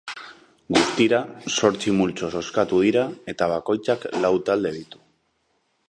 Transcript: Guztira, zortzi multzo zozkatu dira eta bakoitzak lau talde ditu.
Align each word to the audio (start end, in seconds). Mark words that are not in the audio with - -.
Guztira, 0.77 1.19
zortzi 1.57 1.93
multzo 1.99 2.31
zozkatu 2.39 2.81
dira 2.87 3.05
eta 3.35 3.53
bakoitzak 3.55 4.09
lau 4.25 4.33
talde 4.49 4.75
ditu. 4.81 5.05